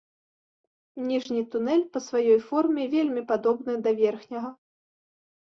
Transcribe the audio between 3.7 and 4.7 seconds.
да верхняга.